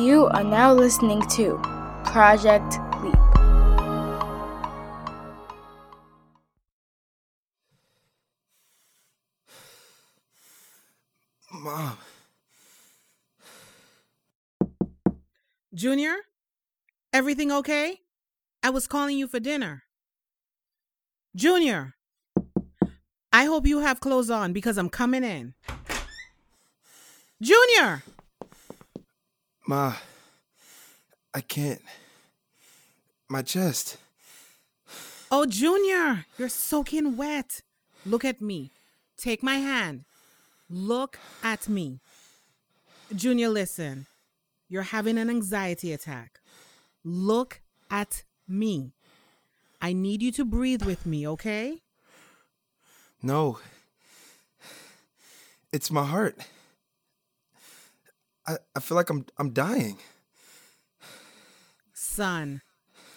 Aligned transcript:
You 0.00 0.28
are 0.28 0.42
now 0.42 0.72
listening 0.72 1.20
to 1.32 1.60
Project 2.04 2.78
Leap. 3.02 3.14
Mom. 11.52 11.98
Junior, 15.74 16.14
everything 17.12 17.52
okay? 17.52 18.00
I 18.62 18.70
was 18.70 18.86
calling 18.86 19.18
you 19.18 19.28
for 19.28 19.38
dinner. 19.38 19.82
Junior, 21.36 21.92
I 23.34 23.44
hope 23.44 23.66
you 23.66 23.80
have 23.80 24.00
clothes 24.00 24.30
on 24.30 24.54
because 24.54 24.78
I'm 24.78 24.88
coming 24.88 25.24
in. 25.24 25.52
Junior! 27.42 28.02
Ma. 29.66 29.94
I 31.32 31.40
can't. 31.40 31.82
My 33.28 33.42
chest. 33.42 33.98
Oh, 35.30 35.46
Junior, 35.46 36.26
you're 36.38 36.48
soaking 36.48 37.16
wet. 37.16 37.62
Look 38.04 38.24
at 38.24 38.40
me. 38.40 38.72
Take 39.16 39.42
my 39.42 39.56
hand. 39.56 40.04
Look 40.68 41.18
at 41.42 41.68
me. 41.68 42.00
Junior, 43.14 43.48
listen. 43.48 44.06
You're 44.68 44.82
having 44.82 45.18
an 45.18 45.30
anxiety 45.30 45.92
attack. 45.92 46.40
Look 47.04 47.60
at 47.90 48.24
me. 48.48 48.92
I 49.80 49.92
need 49.92 50.22
you 50.22 50.32
to 50.32 50.44
breathe 50.44 50.82
with 50.82 51.06
me, 51.06 51.26
okay? 51.26 51.82
No. 53.22 53.58
It's 55.72 55.90
my 55.90 56.04
heart. 56.04 56.38
I, 58.50 58.56
I 58.74 58.80
feel 58.80 58.96
like 58.96 59.10
I'm 59.10 59.24
I'm 59.38 59.52
dying. 59.52 59.98
Son, 61.92 62.62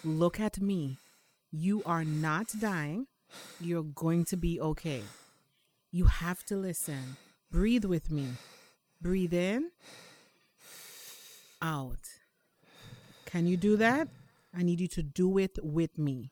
look 0.04 0.40
at 0.40 0.62
me. 0.62 1.00
You 1.52 1.82
are 1.86 2.04
not 2.04 2.48
dying. 2.60 3.08
You're 3.60 3.84
going 3.84 4.26
to 4.26 4.38
be 4.38 4.62
okay. 4.62 5.02
You 5.92 6.06
have 6.06 6.44
to 6.46 6.56
listen. 6.56 7.18
Breathe 7.52 7.86
with 7.86 8.12
me. 8.12 8.28
Breathe 9.02 9.34
in, 9.34 9.72
out. 11.62 12.06
Can 13.26 13.48
you 13.48 13.58
do 13.58 13.76
that? 13.78 14.08
I 14.56 14.62
need 14.62 14.80
you 14.80 14.88
to 14.90 15.02
do 15.02 15.40
it 15.40 15.58
with 15.64 15.98
me. 15.98 16.32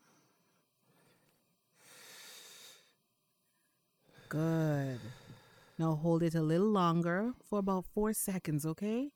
Good. 4.29 4.99
Now 5.81 5.95
hold 5.95 6.21
it 6.21 6.35
a 6.35 6.43
little 6.43 6.69
longer 6.69 7.33
for 7.49 7.57
about 7.57 7.85
four 7.85 8.13
seconds, 8.13 8.67
okay? 8.67 9.09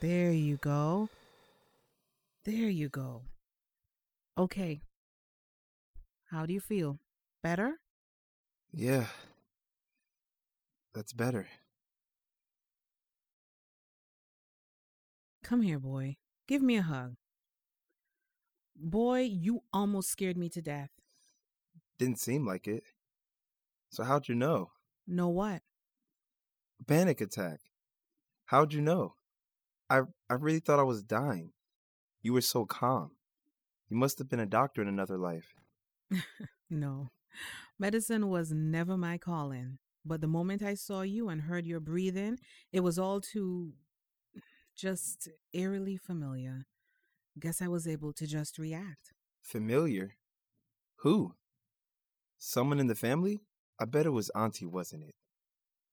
There 0.00 0.32
you 0.32 0.56
go. 0.56 1.10
There 2.46 2.70
you 2.70 2.88
go. 2.88 3.24
Okay. 4.38 4.80
How 6.30 6.46
do 6.46 6.54
you 6.54 6.60
feel? 6.60 6.98
Better? 7.42 7.74
Yeah. 8.72 9.08
That's 10.94 11.12
better. 11.12 11.46
Come 15.44 15.60
here, 15.60 15.78
boy. 15.78 16.16
Give 16.46 16.62
me 16.62 16.78
a 16.78 16.82
hug. 16.82 17.16
Boy, 18.74 19.28
you 19.30 19.60
almost 19.74 20.08
scared 20.08 20.38
me 20.38 20.48
to 20.48 20.62
death. 20.62 20.88
Didn't 21.98 22.20
seem 22.20 22.46
like 22.46 22.66
it. 22.66 22.84
So 23.90 24.04
how'd 24.04 24.28
you 24.28 24.34
know? 24.34 24.70
Know 25.06 25.28
what? 25.28 25.62
A 26.80 26.84
panic 26.84 27.20
attack. 27.20 27.60
How'd 28.46 28.72
you 28.72 28.80
know? 28.80 29.14
I 29.90 30.02
I 30.28 30.34
really 30.34 30.60
thought 30.60 30.78
I 30.78 30.84
was 30.84 31.02
dying. 31.02 31.52
You 32.22 32.32
were 32.32 32.40
so 32.40 32.66
calm. 32.66 33.12
You 33.88 33.96
must 33.96 34.18
have 34.18 34.28
been 34.28 34.40
a 34.40 34.46
doctor 34.46 34.82
in 34.82 34.88
another 34.88 35.16
life. 35.16 35.54
no. 36.70 37.10
Medicine 37.78 38.28
was 38.28 38.52
never 38.52 38.96
my 38.96 39.18
calling. 39.18 39.78
But 40.04 40.20
the 40.20 40.26
moment 40.26 40.62
I 40.62 40.74
saw 40.74 41.02
you 41.02 41.28
and 41.28 41.42
heard 41.42 41.66
your 41.66 41.80
breathing, 41.80 42.38
it 42.72 42.80
was 42.80 42.98
all 42.98 43.20
too 43.20 43.72
just 44.76 45.28
eerily 45.52 45.96
familiar. 45.96 46.66
Guess 47.38 47.60
I 47.62 47.68
was 47.68 47.86
able 47.86 48.12
to 48.14 48.26
just 48.26 48.58
react. 48.58 49.12
Familiar? 49.42 50.16
Who? 50.96 51.34
Someone 52.38 52.78
in 52.78 52.86
the 52.86 52.94
family? 52.94 53.40
I 53.80 53.84
bet 53.84 54.06
it 54.06 54.10
was 54.10 54.30
Auntie, 54.30 54.66
wasn't 54.66 55.04
it? 55.04 55.14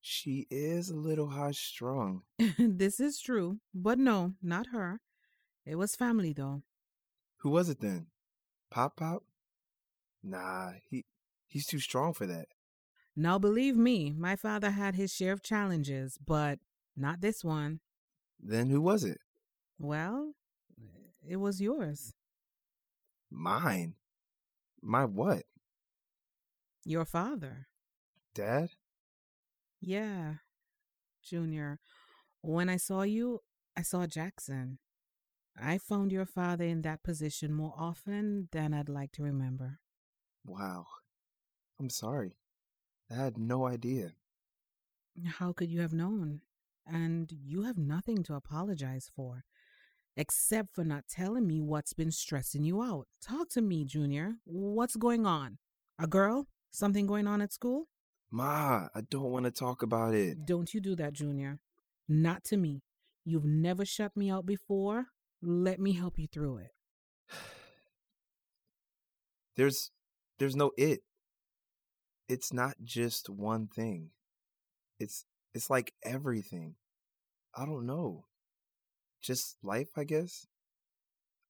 She 0.02 0.46
is 0.52 0.90
a 0.90 0.96
little 0.96 1.30
high 1.30 1.52
strung. 1.52 2.22
this 2.60 3.00
is 3.00 3.20
true, 3.20 3.58
but 3.74 3.98
no, 3.98 4.34
not 4.42 4.68
her. 4.68 5.02
It 5.66 5.76
was 5.76 5.96
family, 5.96 6.34
though. 6.34 6.62
Who 7.38 7.50
was 7.50 7.70
it 7.70 7.82
then? 7.82 8.08
Pop 8.70 8.98
Pop? 8.98 9.24
Nah, 10.24 10.74
he 10.88 11.06
he's 11.48 11.66
too 11.66 11.80
strong 11.80 12.14
for 12.14 12.28
that. 12.28 12.48
Now, 13.16 13.40
believe 13.40 13.76
me, 13.76 14.12
my 14.12 14.36
father 14.36 14.72
had 14.72 14.96
his 14.96 15.14
share 15.14 15.32
of 15.34 15.42
challenges, 15.42 16.18
but 16.24 16.60
not 16.96 17.22
this 17.22 17.44
one. 17.44 17.80
Then 18.40 18.70
who 18.70 18.82
was 18.82 19.04
it? 19.04 19.20
Well, 19.80 20.34
it 21.28 21.38
was 21.38 21.62
yours. 21.62 22.14
Mine? 23.32 23.96
My 24.82 25.06
what? 25.06 25.44
Your 26.86 27.04
father. 27.04 27.68
Dad? 28.36 28.70
Yeah, 29.82 30.36
Junior. 31.24 31.80
When 32.42 32.70
I 32.70 32.78
saw 32.78 33.02
you, 33.02 33.42
I 33.76 33.82
saw 33.82 34.06
Jackson. 34.06 34.78
I 35.60 35.80
found 35.80 36.12
your 36.12 36.26
father 36.26 36.66
in 36.66 36.84
that 36.84 37.02
position 37.02 37.54
more 37.54 37.74
often 37.78 38.50
than 38.52 38.74
I'd 38.74 38.88
like 38.88 39.12
to 39.14 39.24
remember. 39.24 39.80
Wow. 40.46 40.86
I'm 41.80 41.90
sorry. 41.90 42.38
I 43.10 43.16
had 43.16 43.38
no 43.38 43.66
idea. 43.66 44.14
How 45.26 45.54
could 45.54 45.72
you 45.72 45.82
have 45.82 45.94
known? 45.94 46.42
And 46.86 47.32
you 47.32 47.64
have 47.64 47.78
nothing 47.78 48.22
to 48.24 48.36
apologize 48.36 49.10
for, 49.16 49.44
except 50.16 50.76
for 50.76 50.84
not 50.84 51.08
telling 51.10 51.48
me 51.48 51.62
what's 51.62 51.94
been 51.94 52.12
stressing 52.12 52.64
you 52.64 52.84
out. 52.84 53.08
Talk 53.22 53.50
to 53.52 53.62
me, 53.62 53.86
Junior. 53.86 54.36
What's 54.44 54.96
going 54.96 55.26
on? 55.26 55.58
A 55.98 56.06
girl? 56.06 56.48
Something 56.76 57.08
going 57.08 57.26
on 57.26 57.42
at 57.42 57.54
school? 57.54 57.88
Ma, 58.30 58.90
I 58.94 59.00
don't 59.10 59.32
want 59.32 59.46
to 59.46 59.52
talk 59.52 59.82
about 59.82 60.14
it. 60.14 60.46
Don't 60.46 60.74
you 60.74 60.82
do 60.82 60.94
that, 60.98 61.14
Junior. 61.14 61.60
Not 62.10 62.44
to 62.46 62.58
me. 62.58 62.84
You've 63.24 63.46
never 63.46 63.86
shut 63.86 64.18
me 64.18 64.30
out 64.30 64.46
before. 64.46 65.06
Let 65.42 65.80
me 65.80 65.94
help 65.94 66.20
you 66.20 66.28
through 66.28 66.58
it. 66.58 66.72
There's 69.56 69.92
there's 70.38 70.58
no 70.58 70.72
it. 70.78 71.00
It's 72.28 72.52
not 72.52 72.76
just 72.84 73.30
one 73.30 73.68
thing. 73.68 74.10
It's 75.00 75.24
it's 75.54 75.70
like 75.70 75.94
everything. 76.04 76.76
I 77.56 77.66
don't 77.66 77.86
know. 77.86 78.26
Just 79.22 79.56
life, 79.64 79.92
I 79.96 80.04
guess. 80.04 80.46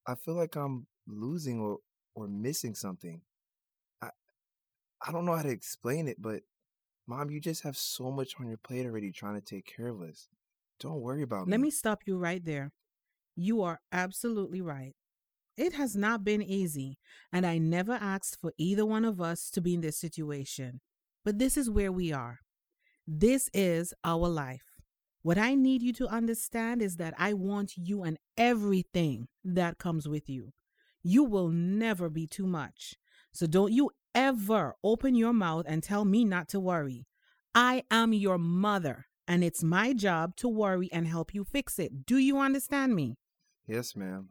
I 0.05 0.13
feel 0.13 0.35
like 0.35 0.55
I'm 0.55 0.85
losing 1.07 1.59
or 1.59 1.79
or 2.13 2.27
missing 2.27 2.75
something. 2.75 3.21
I 5.07 5.11
don't 5.11 5.25
know 5.25 5.35
how 5.35 5.43
to 5.43 5.49
explain 5.49 6.07
it, 6.07 6.21
but 6.21 6.41
Mom, 7.07 7.29
you 7.29 7.39
just 7.39 7.63
have 7.63 7.77
so 7.77 8.09
much 8.11 8.33
on 8.39 8.47
your 8.47 8.57
plate 8.57 8.85
already 8.85 9.11
trying 9.11 9.35
to 9.35 9.41
take 9.41 9.65
care 9.65 9.89
of 9.89 10.01
us. 10.01 10.27
Don't 10.79 11.01
worry 11.01 11.21
about 11.21 11.41
Let 11.41 11.47
me. 11.47 11.51
Let 11.51 11.61
me 11.61 11.71
stop 11.71 12.01
you 12.05 12.17
right 12.17 12.43
there. 12.43 12.71
You 13.35 13.61
are 13.61 13.79
absolutely 13.91 14.61
right. 14.61 14.95
It 15.57 15.73
has 15.73 15.95
not 15.95 16.23
been 16.23 16.41
easy, 16.41 16.97
and 17.31 17.45
I 17.45 17.59
never 17.59 17.93
asked 17.93 18.39
for 18.41 18.53
either 18.57 18.85
one 18.85 19.05
of 19.05 19.21
us 19.21 19.49
to 19.51 19.61
be 19.61 19.73
in 19.75 19.81
this 19.81 19.97
situation. 19.97 20.81
But 21.23 21.39
this 21.39 21.55
is 21.55 21.69
where 21.69 21.91
we 21.91 22.11
are. 22.11 22.39
This 23.07 23.49
is 23.53 23.93
our 24.03 24.27
life. 24.27 24.63
What 25.21 25.37
I 25.37 25.55
need 25.55 25.81
you 25.81 25.93
to 25.93 26.07
understand 26.07 26.81
is 26.81 26.97
that 26.97 27.13
I 27.17 27.33
want 27.33 27.73
you 27.77 28.03
and 28.03 28.17
everything 28.37 29.27
that 29.43 29.77
comes 29.77 30.07
with 30.07 30.29
you. 30.29 30.53
You 31.03 31.23
will 31.23 31.49
never 31.49 32.09
be 32.09 32.27
too 32.27 32.47
much. 32.47 32.95
So 33.31 33.47
don't 33.47 33.71
you 33.71 33.91
ever 34.15 34.75
open 34.83 35.13
your 35.13 35.33
mouth 35.33 35.65
and 35.67 35.83
tell 35.83 36.05
me 36.05 36.25
not 36.25 36.49
to 36.49 36.59
worry. 36.59 37.05
I 37.53 37.83
am 37.91 38.13
your 38.13 38.37
mother, 38.37 39.05
and 39.27 39.43
it's 39.43 39.63
my 39.63 39.93
job 39.93 40.35
to 40.37 40.47
worry 40.47 40.89
and 40.91 41.05
help 41.05 41.33
you 41.33 41.43
fix 41.43 41.77
it. 41.77 42.05
Do 42.05 42.17
you 42.17 42.39
understand 42.39 42.95
me? 42.95 43.17
Yes, 43.67 43.95
ma'am. 43.95 44.29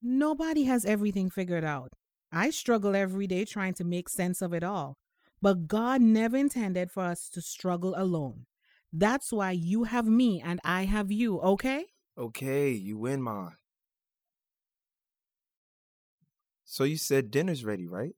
Nobody 0.00 0.64
has 0.64 0.84
everything 0.84 1.28
figured 1.28 1.64
out. 1.64 1.92
I 2.32 2.50
struggle 2.50 2.94
every 2.94 3.26
day 3.26 3.44
trying 3.44 3.74
to 3.74 3.84
make 3.84 4.08
sense 4.08 4.40
of 4.40 4.54
it 4.54 4.62
all. 4.62 4.96
But 5.40 5.66
God 5.68 6.00
never 6.00 6.36
intended 6.36 6.90
for 6.90 7.02
us 7.02 7.28
to 7.30 7.40
struggle 7.40 7.94
alone. 7.96 8.46
That's 8.92 9.32
why 9.32 9.52
you 9.52 9.84
have 9.84 10.06
me 10.06 10.42
and 10.44 10.60
I 10.64 10.84
have 10.84 11.12
you, 11.12 11.40
okay? 11.40 11.86
Okay, 12.16 12.70
you 12.70 12.98
win, 12.98 13.22
Ma. 13.22 13.50
So 16.64 16.84
you 16.84 16.96
said 16.96 17.30
dinner's 17.30 17.64
ready, 17.64 17.86
right? 17.86 18.14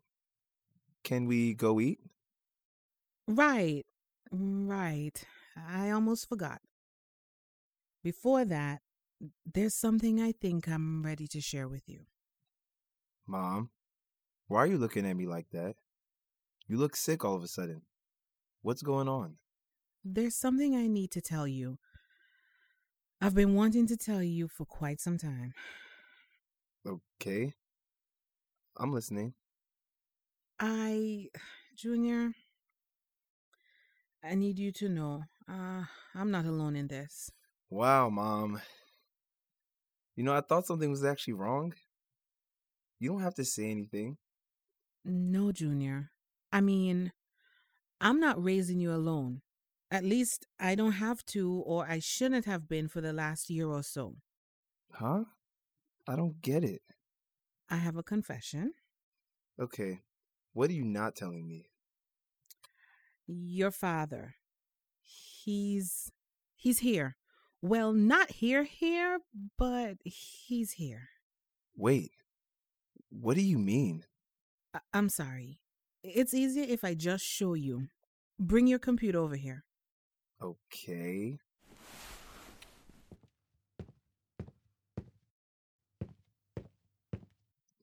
Can 1.04 1.26
we 1.26 1.54
go 1.54 1.80
eat? 1.80 2.00
Right, 3.26 3.84
mm, 4.34 4.68
right. 4.68 5.24
I 5.56 5.90
almost 5.90 6.28
forgot. 6.28 6.60
Before 8.02 8.44
that, 8.44 8.80
there's 9.44 9.74
something 9.74 10.20
I 10.20 10.32
think 10.32 10.68
I'm 10.68 11.02
ready 11.02 11.26
to 11.28 11.40
share 11.40 11.68
with 11.68 11.88
you. 11.88 12.06
Mom, 13.26 13.70
why 14.48 14.58
are 14.60 14.66
you 14.66 14.78
looking 14.78 15.06
at 15.06 15.16
me 15.16 15.26
like 15.26 15.50
that? 15.52 15.76
You 16.66 16.76
look 16.76 16.96
sick 16.96 17.24
all 17.24 17.34
of 17.36 17.42
a 17.42 17.48
sudden. 17.48 17.82
What's 18.62 18.82
going 18.82 19.08
on? 19.08 19.36
There's 20.04 20.34
something 20.34 20.74
I 20.74 20.86
need 20.86 21.10
to 21.12 21.20
tell 21.20 21.46
you. 21.46 21.78
I've 23.20 23.34
been 23.34 23.54
wanting 23.54 23.86
to 23.88 23.96
tell 23.96 24.22
you 24.22 24.48
for 24.48 24.64
quite 24.64 25.00
some 25.00 25.18
time. 25.18 25.52
Okay. 26.86 27.52
I'm 28.78 28.92
listening. 28.92 29.34
I, 30.60 31.28
Junior, 31.76 32.32
I 34.22 34.34
need 34.34 34.58
you 34.58 34.70
to 34.72 34.88
know 34.88 35.24
uh, 35.48 35.84
I'm 36.14 36.30
not 36.30 36.44
alone 36.44 36.76
in 36.76 36.88
this. 36.88 37.30
Wow, 37.70 38.10
Mom. 38.10 38.60
You 40.14 40.24
know, 40.24 40.34
I 40.34 40.42
thought 40.42 40.66
something 40.66 40.90
was 40.90 41.04
actually 41.04 41.32
wrong. 41.34 41.72
You 42.98 43.10
don't 43.10 43.22
have 43.22 43.34
to 43.36 43.44
say 43.44 43.70
anything. 43.70 44.18
No, 45.04 45.50
Junior. 45.50 46.10
I 46.52 46.60
mean, 46.60 47.12
I'm 48.00 48.20
not 48.20 48.42
raising 48.42 48.80
you 48.80 48.92
alone. 48.92 49.40
At 49.90 50.04
least 50.04 50.46
I 50.60 50.74
don't 50.74 50.92
have 50.92 51.24
to, 51.26 51.62
or 51.66 51.86
I 51.88 51.98
shouldn't 51.98 52.44
have 52.44 52.68
been 52.68 52.86
for 52.86 53.00
the 53.00 53.12
last 53.12 53.48
year 53.48 53.66
or 53.66 53.82
so. 53.82 54.16
Huh? 54.92 55.24
I 56.06 56.16
don't 56.16 56.42
get 56.42 56.62
it. 56.62 56.82
I 57.70 57.76
have 57.76 57.96
a 57.96 58.02
confession. 58.02 58.74
Okay. 59.58 60.00
What 60.52 60.70
are 60.70 60.74
you 60.74 60.84
not 60.84 61.14
telling 61.16 61.46
me? 61.46 61.70
Your 63.26 63.70
father. 63.70 64.34
He's 65.00 66.10
he's 66.56 66.80
here. 66.80 67.16
Well, 67.62 67.92
not 67.92 68.30
here 68.30 68.64
here, 68.64 69.20
but 69.58 69.96
he's 70.04 70.72
here. 70.72 71.08
Wait. 71.76 72.10
What 73.10 73.36
do 73.36 73.42
you 73.42 73.58
mean? 73.58 74.04
I- 74.74 74.80
I'm 74.92 75.08
sorry. 75.08 75.60
It's 76.02 76.32
easier 76.34 76.64
if 76.68 76.84
I 76.84 76.94
just 76.94 77.24
show 77.24 77.54
you. 77.54 77.88
Bring 78.38 78.66
your 78.66 78.78
computer 78.78 79.18
over 79.18 79.36
here. 79.36 79.64
Okay. 80.40 81.38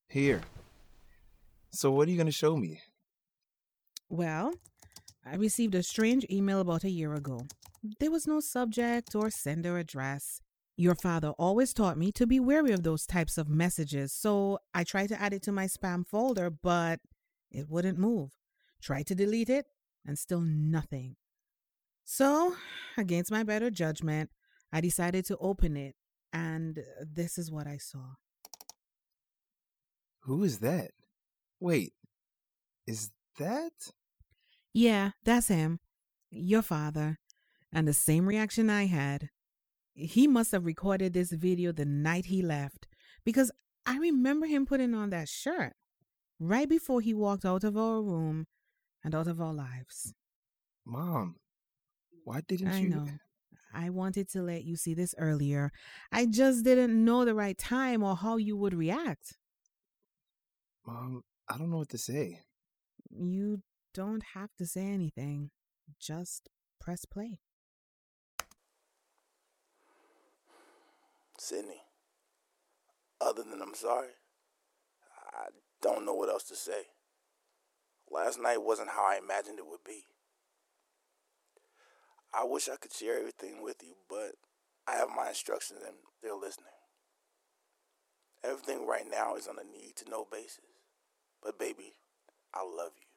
Here. 0.10 0.42
So, 1.77 1.91
what 1.91 2.07
are 2.07 2.12
you 2.12 2.18
going 2.18 2.25
to 2.25 2.31
show 2.31 2.57
me? 2.57 2.81
Well, 4.09 4.51
I 5.24 5.35
received 5.35 5.75
a 5.75 5.83
strange 5.83 6.25
email 6.27 6.59
about 6.59 6.83
a 6.83 6.89
year 6.89 7.13
ago. 7.13 7.45
There 8.00 8.09
was 8.09 8.25
no 8.25 8.39
subject 8.39 9.13
or 9.13 9.29
sender 9.29 9.77
address. 9.77 10.41
Your 10.75 10.95
father 10.95 11.33
always 11.38 11.75
taught 11.75 11.95
me 11.95 12.12
to 12.13 12.25
be 12.25 12.39
wary 12.39 12.71
of 12.71 12.81
those 12.81 13.06
types 13.06 13.38
of 13.38 13.47
messages, 13.47 14.12
so 14.12 14.57
I 14.74 14.83
tried 14.85 15.09
to 15.09 15.21
add 15.21 15.33
it 15.33 15.44
to 15.44 15.51
my 15.51 15.65
spam 15.65 16.03
folder, 16.07 16.50
but 16.50 17.00
it 17.51 17.69
wouldn't 17.69 18.00
move. 18.00 18.31
Tried 18.81 19.06
to 19.07 19.15
delete 19.15 19.50
it, 19.51 19.68
and 20.03 20.18
still 20.18 20.41
nothing. 20.41 21.15
So, 22.03 22.56
against 22.97 23.30
my 23.30 23.44
better 23.44 23.69
judgment, 23.69 24.31
I 24.73 24.81
decided 24.81 25.25
to 25.25 25.38
open 25.38 25.77
it, 25.77 25.94
and 26.33 26.80
this 27.06 27.38
is 27.38 27.51
what 27.51 27.68
I 27.68 27.77
saw. 27.77 28.15
Who 30.21 30.44
is 30.44 30.57
that? 30.59 30.89
Wait. 31.59 31.94
Is 32.86 33.12
that? 33.39 33.71
Yeah, 34.74 35.12
that's 35.24 35.48
him. 35.48 35.80
Your 36.30 36.62
father. 36.62 37.18
And 37.74 37.88
the 37.88 37.94
same 37.94 38.27
reaction 38.27 38.69
I 38.69 38.86
had. 38.86 39.30
He 39.94 40.27
must 40.27 40.51
have 40.51 40.65
recorded 40.65 41.13
this 41.13 41.31
video 41.31 41.71
the 41.71 41.86
night 41.86 42.25
he 42.25 42.42
left 42.42 42.88
because 43.25 43.51
I 43.86 43.98
remember 43.98 44.45
him 44.45 44.65
putting 44.65 44.94
on 44.94 45.09
that 45.09 45.27
shirt 45.27 45.74
right 46.39 46.69
before 46.69 47.01
he 47.01 47.13
walked 47.13 47.45
out 47.45 47.63
of 47.63 47.75
our 47.75 48.01
room 48.01 48.45
and 49.04 49.15
out 49.15 49.27
of 49.27 49.42
our 49.42 49.54
lives. 49.54 50.13
Mom, 50.86 51.38
why 52.24 52.42
didn't 52.48 52.68
I 52.68 52.80
you? 52.80 52.89
know. 52.89 53.07
I 53.74 53.89
wanted 53.89 54.30
to 54.30 54.42
let 54.42 54.63
you 54.63 54.75
see 54.75 54.94
this 54.94 55.13
earlier. 55.18 55.71
I 56.12 56.25
just 56.25 56.63
didn't 56.63 57.04
know 57.04 57.25
the 57.25 57.36
right 57.36 57.57
time 57.57 58.04
or 58.04 58.15
how 58.15 58.38
you 58.38 58.56
would 58.57 58.74
react. 58.74 59.38
Mom, 60.86 61.24
I 61.49 61.57
don't 61.57 61.69
know 61.69 61.77
what 61.77 61.89
to 61.89 61.97
say. 61.97 62.41
You 63.09 63.61
don't 63.94 64.23
have 64.33 64.49
to 64.57 64.65
say 64.65 64.85
anything. 64.85 65.51
Just 65.99 66.49
press 66.79 67.05
play. 67.05 67.39
Sydney, 71.39 71.81
other 73.21 73.44
than 73.44 73.61
I'm 73.61 73.75
sorry, 73.75 74.09
I 75.33 75.47
don't 75.81 76.05
know 76.05 76.13
what 76.13 76.29
else 76.29 76.44
to 76.45 76.55
say. 76.55 76.88
Last 78.09 78.39
night 78.41 78.63
wasn't 78.63 78.89
how 78.89 79.05
I 79.05 79.19
imagined 79.23 79.59
it 79.59 79.67
would 79.67 79.83
be. 79.85 80.05
I 82.33 82.44
wish 82.44 82.67
I 82.67 82.75
could 82.75 82.91
share 82.91 83.19
everything 83.19 83.61
with 83.61 83.77
you, 83.83 83.94
but 84.09 84.33
I 84.88 84.95
have 84.95 85.09
my 85.15 85.29
instructions 85.29 85.81
and 85.85 85.95
they're 86.21 86.35
listening. 86.35 86.67
Everything 88.44 88.85
right 88.85 89.09
now 89.09 89.35
is 89.35 89.47
on 89.47 89.55
a 89.59 89.63
need 89.63 89.95
to 89.97 90.09
know 90.09 90.25
basis. 90.29 90.76
But, 91.47 91.57
baby, 91.57 91.94
I 92.53 92.59
love 92.59 92.91
you. 92.99 93.07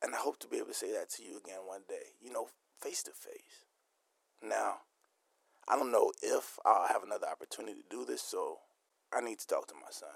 And 0.00 0.14
I 0.14 0.18
hope 0.18 0.38
to 0.38 0.46
be 0.46 0.58
able 0.58 0.68
to 0.68 0.74
say 0.74 0.92
that 0.92 1.10
to 1.16 1.24
you 1.24 1.38
again 1.38 1.58
one 1.66 1.80
day, 1.88 2.14
you 2.22 2.32
know, 2.32 2.46
face 2.80 3.02
to 3.02 3.10
face. 3.10 3.66
Now, 4.40 4.82
I 5.66 5.74
don't 5.74 5.90
know 5.90 6.12
if 6.22 6.56
I'll 6.64 6.86
have 6.86 7.02
another 7.02 7.26
opportunity 7.26 7.82
to 7.82 7.96
do 7.96 8.04
this, 8.04 8.22
so 8.22 8.58
I 9.12 9.22
need 9.22 9.40
to 9.40 9.46
talk 9.48 9.66
to 9.66 9.74
my 9.74 9.90
son. 9.90 10.08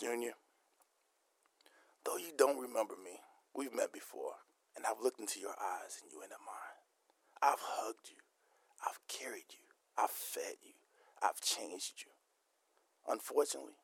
Junior, 0.00 0.32
though 2.04 2.16
you 2.16 2.32
don't 2.36 2.58
remember 2.58 2.94
me, 2.96 3.20
we've 3.54 3.72
met 3.72 3.92
before, 3.92 4.34
and 4.74 4.84
I've 4.84 5.00
looked 5.00 5.20
into 5.20 5.38
your 5.38 5.54
eyes 5.62 6.00
and 6.02 6.10
you 6.10 6.24
into 6.24 6.34
mine. 6.44 6.82
I've 7.40 7.60
hugged 7.60 8.10
you, 8.10 8.18
I've 8.84 8.98
carried 9.06 9.52
you, 9.52 9.70
I've 9.96 10.10
fed 10.10 10.56
you, 10.60 10.74
I've 11.22 11.40
changed 11.40 12.02
you. 12.04 12.10
Unfortunately, 13.06 13.78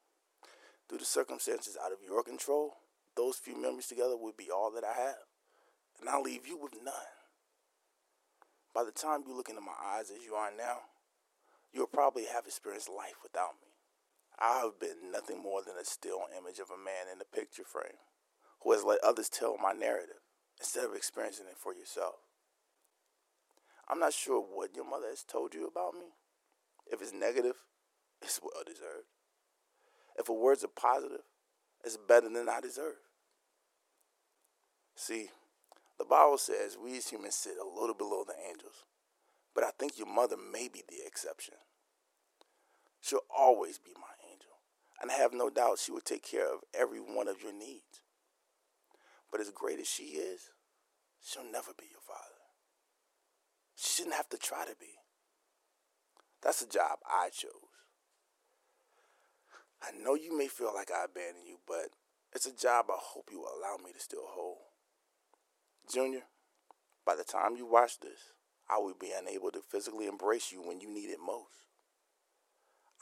due 0.88 0.98
to 0.98 1.04
circumstances 1.04 1.76
out 1.82 1.92
of 1.92 1.98
your 2.06 2.22
control, 2.22 2.74
those 3.16 3.36
few 3.36 3.60
memories 3.60 3.86
together 3.86 4.16
would 4.16 4.36
be 4.36 4.50
all 4.50 4.70
that 4.72 4.84
I 4.84 4.98
have, 4.98 5.26
and 6.00 6.08
I'll 6.08 6.22
leave 6.22 6.46
you 6.46 6.56
with 6.56 6.74
none. 6.82 6.94
By 8.74 8.84
the 8.84 8.92
time 8.92 9.24
you 9.26 9.36
look 9.36 9.48
into 9.48 9.60
my 9.60 9.76
eyes 9.84 10.10
as 10.10 10.24
you 10.24 10.34
are 10.34 10.50
now, 10.56 10.78
you'll 11.72 11.86
probably 11.86 12.26
have 12.32 12.46
experienced 12.46 12.88
life 12.88 13.16
without 13.22 13.54
me. 13.60 13.68
I 14.38 14.60
have 14.60 14.78
been 14.78 15.10
nothing 15.10 15.42
more 15.42 15.62
than 15.62 15.74
a 15.80 15.84
still 15.84 16.20
image 16.36 16.60
of 16.60 16.70
a 16.70 16.78
man 16.78 17.12
in 17.12 17.20
a 17.20 17.36
picture 17.36 17.64
frame 17.64 17.98
who 18.62 18.72
has 18.72 18.84
let 18.84 19.02
others 19.02 19.28
tell 19.28 19.56
my 19.58 19.72
narrative 19.72 20.22
instead 20.60 20.84
of 20.84 20.94
experiencing 20.94 21.46
it 21.50 21.58
for 21.58 21.74
yourself. 21.74 22.16
I'm 23.88 23.98
not 23.98 24.12
sure 24.12 24.40
what 24.40 24.76
your 24.76 24.88
mother 24.88 25.08
has 25.08 25.24
told 25.24 25.54
you 25.54 25.66
about 25.66 25.94
me. 25.94 26.14
If 26.86 27.02
it's 27.02 27.12
negative, 27.12 27.56
it's 28.22 28.40
well 28.42 28.62
deserved. 28.64 29.17
If 30.18 30.26
her 30.26 30.32
words 30.32 30.64
are 30.64 30.68
positive, 30.68 31.22
it's 31.84 31.96
better 31.96 32.28
than 32.28 32.48
I 32.48 32.60
deserve. 32.60 32.96
See, 34.96 35.28
the 35.98 36.04
Bible 36.04 36.38
says 36.38 36.76
we 36.82 36.96
as 36.96 37.08
humans 37.08 37.36
sit 37.36 37.54
a 37.56 37.80
little 37.80 37.94
below 37.94 38.24
the 38.26 38.34
angels, 38.48 38.84
but 39.54 39.62
I 39.62 39.70
think 39.78 39.96
your 39.96 40.12
mother 40.12 40.36
may 40.36 40.68
be 40.68 40.82
the 40.88 41.06
exception. 41.06 41.54
She'll 43.00 43.20
always 43.34 43.78
be 43.78 43.92
my 43.94 44.28
angel, 44.28 44.58
and 45.00 45.10
I 45.10 45.14
have 45.14 45.32
no 45.32 45.50
doubt 45.50 45.78
she 45.78 45.92
will 45.92 46.00
take 46.00 46.24
care 46.24 46.52
of 46.52 46.60
every 46.74 46.98
one 46.98 47.28
of 47.28 47.42
your 47.42 47.52
needs. 47.52 48.02
But 49.30 49.40
as 49.40 49.50
great 49.50 49.78
as 49.78 49.86
she 49.86 50.04
is, 50.04 50.50
she'll 51.22 51.44
never 51.44 51.70
be 51.78 51.86
your 51.90 52.00
father. 52.04 52.42
She 53.76 53.90
shouldn't 53.90 54.16
have 54.16 54.28
to 54.30 54.36
try 54.38 54.64
to 54.64 54.74
be. 54.80 54.96
That's 56.42 56.60
the 56.60 56.66
job 56.66 56.98
I 57.06 57.30
chose. 57.30 57.67
I 59.82 59.90
know 59.92 60.14
you 60.14 60.36
may 60.36 60.48
feel 60.48 60.72
like 60.74 60.90
I 60.90 61.04
abandoned 61.04 61.46
you, 61.46 61.58
but 61.66 61.90
it's 62.34 62.46
a 62.46 62.54
job 62.54 62.86
I 62.90 62.98
hope 62.98 63.30
you 63.30 63.40
will 63.40 63.52
allow 63.58 63.76
me 63.76 63.92
to 63.92 64.00
still 64.00 64.26
hold. 64.26 64.58
Junior, 65.92 66.24
by 67.06 67.14
the 67.16 67.24
time 67.24 67.56
you 67.56 67.64
watch 67.64 68.00
this, 68.00 68.32
I 68.68 68.78
will 68.78 68.94
be 68.98 69.12
unable 69.16 69.50
to 69.52 69.60
physically 69.60 70.06
embrace 70.06 70.52
you 70.52 70.60
when 70.60 70.80
you 70.80 70.92
need 70.92 71.08
it 71.08 71.20
most. 71.24 71.68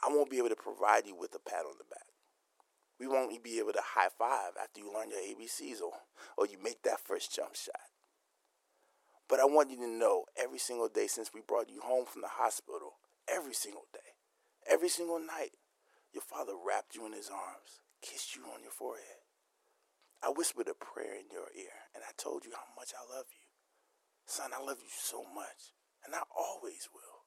I 0.03 0.09
won't 0.09 0.29
be 0.29 0.37
able 0.37 0.49
to 0.49 0.55
provide 0.55 1.07
you 1.07 1.15
with 1.15 1.35
a 1.35 1.39
pat 1.39 1.65
on 1.65 1.77
the 1.77 1.83
back. 1.89 2.05
We 2.99 3.07
won't 3.07 3.43
be 3.43 3.59
able 3.59 3.73
to 3.73 3.81
high 3.83 4.09
five 4.17 4.53
after 4.61 4.79
you 4.79 4.93
learn 4.93 5.09
your 5.09 5.19
ABCs 5.19 5.81
or, 5.81 5.93
or 6.37 6.45
you 6.45 6.57
make 6.63 6.83
that 6.83 6.99
first 7.05 7.35
jump 7.35 7.55
shot. 7.55 7.75
But 9.27 9.39
I 9.39 9.45
want 9.45 9.71
you 9.71 9.77
to 9.77 9.87
know 9.87 10.23
every 10.41 10.59
single 10.59 10.87
day 10.87 11.07
since 11.07 11.31
we 11.33 11.41
brought 11.45 11.69
you 11.69 11.81
home 11.81 12.05
from 12.05 12.21
the 12.21 12.29
hospital, 12.29 12.93
every 13.27 13.53
single 13.53 13.85
day, 13.93 14.15
every 14.69 14.89
single 14.89 15.19
night, 15.19 15.51
your 16.17 16.23
father 16.23 16.53
wrapped 16.57 16.95
you 16.95 17.05
in 17.05 17.13
his 17.13 17.29
arms, 17.29 17.81
kissed 18.01 18.35
you 18.35 18.41
on 18.45 18.63
your 18.63 18.71
forehead. 18.71 19.21
I 20.23 20.29
whispered 20.29 20.67
a 20.67 20.73
prayer 20.73 21.13
in 21.13 21.29
your 21.31 21.45
ear, 21.55 21.93
and 21.93 22.03
I 22.03 22.09
told 22.17 22.43
you 22.43 22.49
how 22.55 22.73
much 22.75 22.91
I 22.97 23.15
love 23.15 23.27
you. 23.29 23.45
Son, 24.25 24.49
I 24.51 24.59
love 24.59 24.79
you 24.81 24.89
so 24.89 25.23
much, 25.35 25.75
and 26.03 26.15
I 26.15 26.21
always 26.35 26.89
will. 26.91 27.21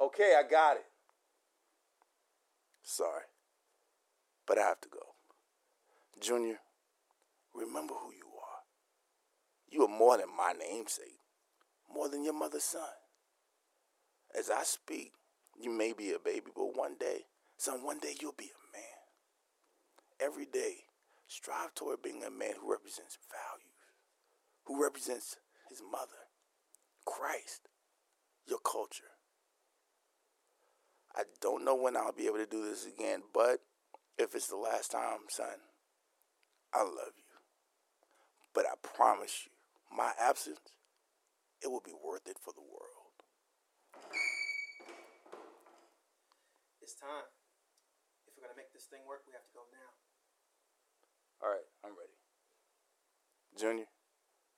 Okay, 0.00 0.34
I 0.36 0.42
got 0.50 0.78
it. 0.78 0.86
Sorry, 2.82 3.22
but 4.48 4.58
I 4.58 4.62
have 4.62 4.80
to 4.80 4.88
go. 4.88 5.14
Junior, 6.20 6.58
remember 7.54 7.94
who 7.94 8.10
you 8.10 8.26
are. 8.26 8.64
You 9.70 9.84
are 9.84 9.98
more 9.98 10.16
than 10.16 10.26
my 10.36 10.54
namesake, 10.58 11.20
more 11.88 12.08
than 12.08 12.24
your 12.24 12.34
mother's 12.34 12.64
son. 12.64 12.82
As 14.36 14.50
I 14.50 14.64
speak, 14.64 15.12
you 15.60 15.70
may 15.70 15.92
be 15.92 16.12
a 16.12 16.18
baby, 16.18 16.50
but 16.54 16.76
one 16.76 16.96
day, 16.98 17.26
son, 17.56 17.84
one 17.84 17.98
day 17.98 18.14
you'll 18.20 18.32
be 18.36 18.50
a 18.50 18.76
man. 18.76 20.30
Every 20.30 20.46
day, 20.46 20.84
strive 21.26 21.74
toward 21.74 22.02
being 22.02 22.22
a 22.24 22.30
man 22.30 22.54
who 22.60 22.70
represents 22.70 23.18
values, 23.30 23.92
who 24.64 24.82
represents 24.82 25.36
his 25.68 25.82
mother, 25.82 26.28
Christ, 27.04 27.68
your 28.46 28.58
culture. 28.58 29.04
I 31.16 31.22
don't 31.40 31.64
know 31.64 31.74
when 31.74 31.96
I'll 31.96 32.12
be 32.12 32.26
able 32.26 32.38
to 32.38 32.46
do 32.46 32.64
this 32.64 32.86
again, 32.86 33.22
but 33.34 33.60
if 34.18 34.34
it's 34.34 34.48
the 34.48 34.56
last 34.56 34.90
time, 34.90 35.26
son, 35.28 35.46
I 36.72 36.82
love 36.82 37.14
you. 37.16 37.24
But 38.54 38.66
I 38.66 38.74
promise 38.82 39.46
you, 39.46 39.96
my 39.96 40.12
absence, 40.20 40.60
it 41.62 41.68
will 41.68 41.82
be 41.84 41.92
worth 41.92 42.26
it 42.26 42.36
for 42.40 42.52
the 42.52 42.60
world. 42.60 42.97
It's 46.88 46.96
time. 46.96 47.28
If 48.26 48.32
we're 48.34 48.44
gonna 48.48 48.56
make 48.56 48.72
this 48.72 48.86
thing 48.86 49.00
work, 49.06 49.20
we 49.26 49.34
have 49.34 49.44
to 49.44 49.52
go 49.52 49.60
now. 49.70 49.92
All 51.44 51.52
right, 51.52 51.68
I'm 51.84 51.90
ready. 51.90 52.16
Junior, 53.60 53.84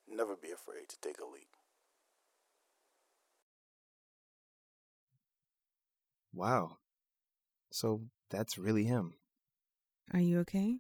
never 0.07 0.37
be 0.37 0.53
afraid 0.53 0.89
to 0.91 1.01
take 1.01 1.19
a 1.19 1.25
leap. 1.25 1.49
Wow. 6.33 6.77
So 7.73 8.03
that's 8.31 8.57
really 8.57 8.85
him. 8.85 9.15
Are 10.15 10.21
you 10.21 10.39
okay? 10.43 10.77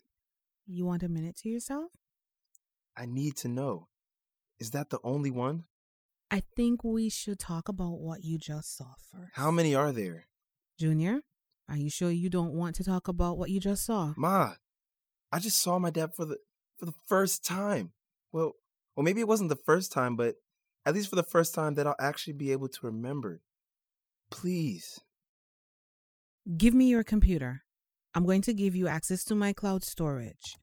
You 0.68 0.86
want 0.86 1.02
a 1.02 1.08
minute 1.08 1.34
to 1.38 1.48
yourself? 1.48 1.90
I 2.96 3.06
need 3.06 3.34
to 3.38 3.48
know. 3.48 3.88
Is 4.60 4.70
that 4.70 4.90
the 4.90 5.00
only 5.02 5.32
one? 5.32 5.64
I 6.30 6.44
think 6.54 6.84
we 6.84 7.08
should 7.08 7.40
talk 7.40 7.68
about 7.68 7.98
what 7.98 8.22
you 8.22 8.38
just 8.38 8.76
saw 8.76 8.94
first. 9.10 9.32
How 9.32 9.50
many 9.50 9.74
are 9.74 9.90
there? 9.90 10.28
Junior, 10.78 11.22
are 11.70 11.76
you 11.76 11.88
sure 11.88 12.10
you 12.10 12.28
don't 12.28 12.52
want 12.52 12.74
to 12.76 12.84
talk 12.84 13.06
about 13.06 13.38
what 13.38 13.48
you 13.48 13.60
just 13.60 13.86
saw? 13.86 14.12
Ma, 14.16 14.54
I 15.30 15.38
just 15.38 15.62
saw 15.62 15.78
my 15.78 15.90
dad 15.90 16.10
for 16.16 16.24
the 16.24 16.38
for 16.76 16.86
the 16.86 16.94
first 17.06 17.44
time. 17.44 17.92
Well, 18.32 18.54
well 18.96 19.04
maybe 19.04 19.20
it 19.20 19.28
wasn't 19.28 19.50
the 19.50 19.64
first 19.64 19.92
time, 19.92 20.16
but 20.16 20.34
at 20.84 20.94
least 20.94 21.08
for 21.08 21.16
the 21.16 21.22
first 21.22 21.54
time 21.54 21.74
that 21.74 21.86
I'll 21.86 21.94
actually 22.00 22.32
be 22.32 22.50
able 22.50 22.68
to 22.68 22.78
remember. 22.82 23.40
Please. 24.30 24.98
Give 26.56 26.74
me 26.74 26.86
your 26.86 27.04
computer. 27.04 27.62
I'm 28.14 28.26
going 28.26 28.42
to 28.42 28.54
give 28.54 28.74
you 28.74 28.88
access 28.88 29.22
to 29.24 29.36
my 29.36 29.52
cloud 29.52 29.84
storage. 29.84 30.56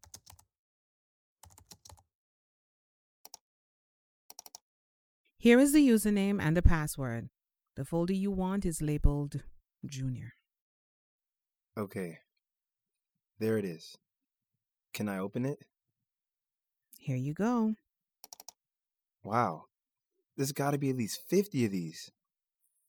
Here 5.38 5.60
is 5.60 5.72
the 5.72 5.88
username 5.88 6.42
and 6.42 6.58
the 6.58 6.62
password. 6.62 7.30
The 7.78 7.86
folder 7.86 8.14
you 8.14 8.32
want 8.32 8.66
is 8.66 8.82
labeled 8.82 9.44
Junior. 9.86 10.37
Okay. 11.78 12.18
There 13.40 13.60
it 13.60 13.66
is. 13.66 13.96
Can 14.96 15.08
I 15.08 15.20
open 15.20 15.46
it? 15.46 15.60
Here 16.98 17.16
you 17.16 17.34
go. 17.34 17.76
Wow. 19.24 19.66
There's 20.36 20.52
got 20.52 20.72
to 20.72 20.80
be 20.80 20.90
at 20.90 20.98
least 20.98 21.22
50 21.30 21.66
of 21.66 21.72
these. 21.72 22.12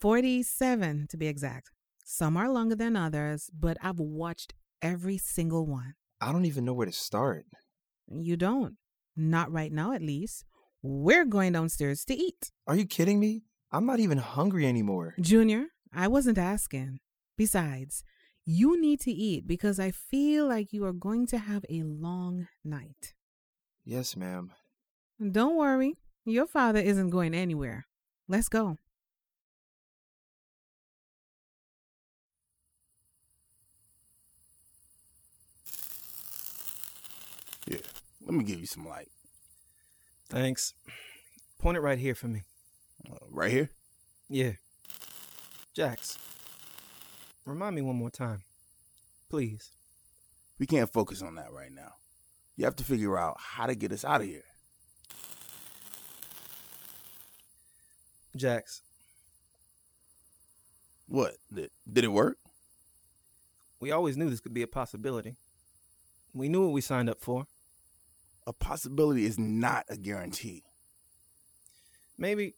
47 0.01 1.07
to 1.11 1.17
be 1.19 1.27
exact. 1.27 1.71
Some 2.03 2.39
are 2.39 2.51
longer 2.51 2.75
than 2.75 2.97
others, 2.97 3.51
but 3.53 3.77
I've 3.83 3.99
watched 3.99 4.55
every 4.81 5.19
single 5.19 5.67
one. 5.67 5.95
I 6.21 6.33
don't 6.33 6.47
even 6.47 6.65
know 6.65 6.73
where 6.73 6.87
to 6.87 6.93
start. 6.93 7.45
You 8.11 8.37
don't. 8.39 8.77
Not 9.15 9.53
right 9.53 9.73
now, 9.73 9.93
at 9.93 10.01
least. 10.01 10.45
We're 10.81 11.27
going 11.27 11.53
downstairs 11.53 12.05
to 12.07 12.15
eat. 12.15 12.53
Are 12.67 12.77
you 12.77 12.87
kidding 12.87 13.21
me? 13.21 13.43
I'm 13.71 13.85
not 13.85 14.01
even 14.01 14.19
hungry 14.19 14.67
anymore. 14.67 15.15
Junior, 15.21 15.67
I 15.93 16.09
wasn't 16.09 16.39
asking. 16.39 17.01
Besides, 17.37 18.03
you 18.51 18.81
need 18.81 18.99
to 18.99 19.13
eat 19.13 19.47
because 19.47 19.79
I 19.79 19.91
feel 19.91 20.49
like 20.49 20.73
you 20.73 20.83
are 20.87 20.93
going 20.95 21.27
to 21.27 21.37
have 21.37 21.67
a 21.69 21.83
long 21.83 22.49
night. 22.65 23.13
Yes, 23.85 24.17
ma'am. 24.17 24.53
Don't 25.21 25.55
worry, 25.55 25.97
your 26.25 26.47
father 26.47 26.79
isn't 26.79 27.11
going 27.11 27.35
anywhere. 27.35 27.87
Let's 28.27 28.49
go. 28.49 28.79
Yeah, 37.67 37.77
let 38.25 38.33
me 38.33 38.45
give 38.45 38.61
you 38.61 38.67
some 38.67 38.89
light. 38.89 39.09
Thanks. 40.31 40.73
Point 41.59 41.77
it 41.77 41.81
right 41.81 41.99
here 41.99 42.15
for 42.15 42.29
me. 42.29 42.45
Uh, 43.11 43.17
right 43.31 43.51
here? 43.51 43.69
Yeah. 44.31 44.53
Jax, 45.75 46.17
remind 47.49 47.75
me 47.75 47.83
one 47.83 47.97
more 47.97 48.11
time. 48.11 48.43
Please. 49.31 49.71
We 50.59 50.67
can't 50.67 50.93
focus 50.93 51.23
on 51.23 51.37
that 51.37 51.53
right 51.53 51.73
now. 51.73 51.95
You 52.57 52.65
have 52.65 52.77
to 52.77 52.85
figure 52.85 53.17
out 53.17 53.37
how 53.39 53.67
to 53.67 53.75
get 53.75 53.93
us 53.93 54.05
out 54.05 54.21
of 54.21 54.27
here. 54.27 54.43
Jax, 58.37 58.83
What? 61.07 61.37
Did, 61.53 61.71
did 61.91 62.05
it 62.05 62.09
work? 62.13 62.37
we 63.81 63.91
always 63.93 64.17
knew 64.17 64.29
this 64.29 64.41
could 64.41 64.53
be 64.55 64.63
a 64.63 64.67
possibility. 64.69 65.37
We 66.35 66.49
knew 66.49 66.63
what 66.65 66.73
we 66.73 66.81
signed 66.81 67.09
up 67.09 67.21
for. 67.21 67.47
A 68.47 68.53
possibility 68.53 69.25
is 69.25 69.39
not 69.39 69.87
a 69.89 69.97
guarantee. 69.97 70.65
Maybe 72.17 72.55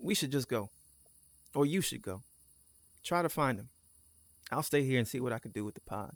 we 0.00 0.14
should 0.14 0.30
just 0.30 0.48
go. 0.48 0.70
Or 1.54 1.64
you 1.66 1.80
should 1.80 2.02
go. 2.02 2.22
Try 3.02 3.22
to 3.22 3.28
find 3.28 3.58
him. 3.58 3.68
I'll 4.50 4.62
stay 4.62 4.82
here 4.82 4.98
and 4.98 5.08
see 5.08 5.20
what 5.20 5.32
I 5.32 5.38
can 5.38 5.50
do 5.50 5.64
with 5.64 5.74
the 5.74 5.80
pod. 5.80 6.14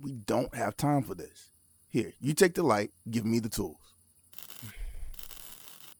We 0.00 0.12
don't 0.12 0.54
have 0.54 0.76
time 0.76 1.02
for 1.02 1.14
this. 1.14 1.50
Here, 1.88 2.12
you 2.20 2.34
take 2.34 2.54
the 2.54 2.62
light, 2.62 2.90
give 3.10 3.24
me 3.24 3.38
the 3.38 3.48
tools. 3.48 3.76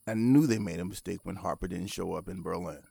I 0.06 0.14
knew 0.14 0.46
they 0.46 0.58
made 0.58 0.78
a 0.78 0.84
mistake 0.84 1.20
when 1.24 1.36
Harper 1.36 1.66
didn't 1.66 1.88
show 1.88 2.14
up 2.14 2.28
in 2.28 2.42
Berlin. 2.42 2.82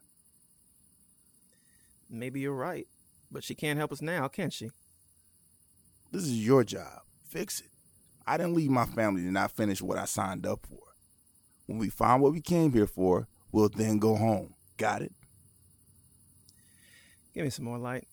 Maybe 2.09 2.41
you're 2.41 2.53
right, 2.53 2.87
but 3.31 3.43
she 3.43 3.55
can't 3.55 3.79
help 3.79 3.91
us 3.91 4.01
now, 4.01 4.27
can 4.27 4.49
she? 4.49 4.69
This 6.11 6.23
is 6.23 6.45
your 6.45 6.63
job. 6.63 7.01
Fix 7.27 7.61
it. 7.61 7.69
I 8.27 8.37
didn't 8.37 8.55
leave 8.55 8.69
my 8.69 8.85
family 8.85 9.21
to 9.21 9.31
not 9.31 9.51
finish 9.51 9.81
what 9.81 9.97
I 9.97 10.05
signed 10.05 10.45
up 10.45 10.65
for. 10.67 10.79
When 11.67 11.77
we 11.77 11.89
find 11.89 12.21
what 12.21 12.33
we 12.33 12.41
came 12.41 12.73
here 12.73 12.87
for, 12.87 13.27
we'll 13.51 13.69
then 13.69 13.97
go 13.99 14.15
home. 14.15 14.53
Got 14.77 15.01
it? 15.01 15.13
Give 17.33 17.43
me 17.43 17.49
some 17.49 17.65
more 17.65 17.77
light. 17.77 18.07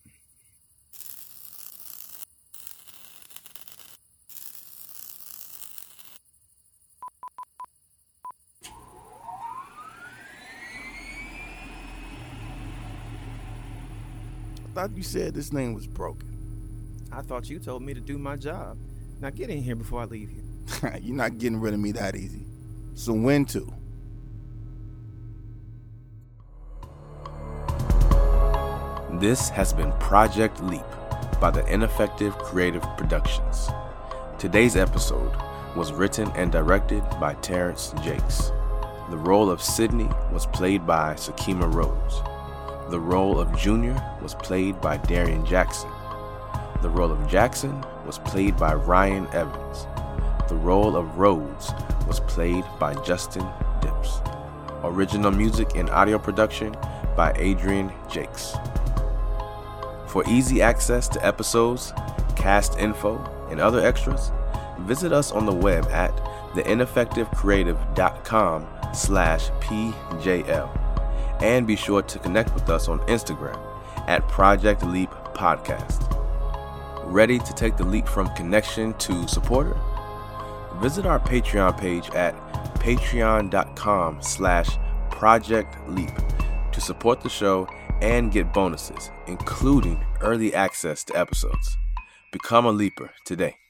Thought 14.73 14.97
you 14.97 15.03
said 15.03 15.35
this 15.35 15.51
thing 15.51 15.75
was 15.75 15.87
broken. 15.87 16.29
I 17.13 17.21
thought 17.21 17.51
you 17.51 17.59
told 17.59 17.83
me 17.83 17.93
to 17.93 18.01
do 18.01 18.17
my 18.17 18.37
job. 18.37 18.79
Now 19.21 19.29
get 19.29 19.51
in 19.51 19.63
here 19.63 19.77
before 19.77 20.01
I 20.01 20.05
leave 20.07 20.31
you. 20.31 20.43
You're 21.03 21.15
not 21.15 21.37
getting 21.37 21.61
rid 21.61 21.75
of 21.75 21.81
me 21.81 21.93
that 21.93 22.17
easy. 22.17 22.47
So 22.95 23.13
when 23.13 23.45
to? 23.47 23.71
This 29.21 29.51
has 29.51 29.75
been 29.75 29.93
Project 29.93 30.63
Leap 30.63 30.81
by 31.39 31.51
the 31.51 31.65
Ineffective 31.67 32.37
Creative 32.39 32.83
Productions. 32.97 33.69
Today's 34.39 34.75
episode 34.75 35.33
was 35.77 35.93
written 35.93 36.29
and 36.35 36.51
directed 36.51 37.03
by 37.21 37.35
Terrence 37.35 37.95
Jakes. 38.03 38.51
The 39.11 39.19
role 39.19 39.51
of 39.51 39.61
Sydney 39.63 40.09
was 40.33 40.47
played 40.47 40.87
by 40.87 41.15
Sakima 41.15 41.73
Rose. 41.73 42.32
The 42.93 43.01
role 43.01 43.41
of 43.41 43.57
Junior 43.57 43.97
was 44.21 44.35
played 44.35 44.79
by 44.83 44.99
Darian 44.99 45.47
Jackson. 45.47 45.89
The 46.83 46.91
role 46.91 47.11
of 47.11 47.27
Jackson 47.27 47.83
was 48.05 48.19
played 48.19 48.59
by 48.59 48.75
Ryan 48.75 49.27
Evans. 49.29 49.87
The 50.51 50.57
role 50.57 50.95
of 50.95 51.17
Rhodes 51.17 51.73
was 52.07 52.21
played 52.21 52.67
by 52.79 52.93
Justin 53.03 53.49
Dips. 53.81 54.21
Original 54.85 55.31
music 55.31 55.75
and 55.75 55.89
audio 55.89 56.19
production 56.19 56.77
by 57.17 57.33
Adrian 57.37 57.91
Jakes. 58.11 58.57
For 60.07 60.23
easy 60.29 60.61
access 60.61 61.09
to 61.09 61.27
episodes, 61.27 61.95
cast 62.37 62.79
info, 62.79 63.17
and 63.51 63.59
other 63.59 63.81
extras, 63.81 64.33
visit 64.81 65.15
us 65.15 65.33
on 65.33 65.47
the 65.47 65.55
web 65.55 65.87
at 65.87 66.15
theineffectivecreative.com 66.53 68.67
slash 68.93 69.49
pjl. 69.63 70.82
And 71.43 71.67
be 71.67 71.77
sure 71.77 72.03
to 72.03 72.19
connect 72.19 72.55
with 72.55 72.71
us 72.71 72.89
on 72.89 73.01
Instagram 73.01 73.59
at 74.09 74.27
Project 74.29 74.85
Leap 74.85 75.11
Podcast. 75.35 76.09
Ready 77.05 77.39
to 77.39 77.53
take 77.53 77.77
the 77.77 77.85
leap 77.85 78.07
from 78.07 78.33
connection 78.35 78.95
to 78.95 79.27
supporter? 79.29 79.77
Visit 80.77 81.05
our 81.05 81.21
Patreon 81.21 81.79
page 81.79 82.09
at 82.11 82.35
patreon.com 82.77 84.23
slash 84.23 84.79
Project 85.11 85.77
Leap 85.89 86.11
to 86.73 86.81
support 86.81 87.21
the 87.21 87.29
show 87.29 87.69
and 88.01 88.33
get 88.33 88.53
bonuses, 88.53 89.11
including 89.27 90.05
early 90.21 90.55
access 90.55 91.05
to 91.05 91.17
episodes. 91.17 91.77
Become 92.33 92.67
a 92.67 92.73
leaper 92.73 93.11
today. 93.25 93.62